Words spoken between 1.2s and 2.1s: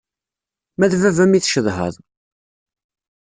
i tcedhaḍ?